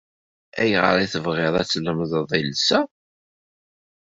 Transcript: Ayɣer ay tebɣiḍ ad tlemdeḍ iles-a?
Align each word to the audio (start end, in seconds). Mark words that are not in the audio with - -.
Ayɣer 0.61 0.95
ay 0.97 1.09
tebɣiḍ 1.13 1.53
ad 1.61 1.67
tlemdeḍ 1.67 2.29
iles-a? 2.39 2.79